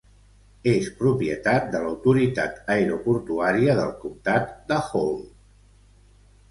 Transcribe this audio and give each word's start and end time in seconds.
És 0.69 0.87
propietat 1.01 1.67
de 1.75 1.81
l'autoritat 1.83 2.73
aeroportuària 2.77 3.79
del 3.83 3.95
comtat 4.07 4.53
de 4.73 4.81
Hall. 4.89 5.19